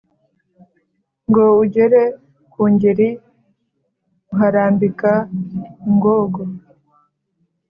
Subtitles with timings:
[1.27, 2.01] ngo ugere
[2.51, 3.09] ku ngeri
[4.31, 5.11] uharambika
[5.87, 6.41] ingogo.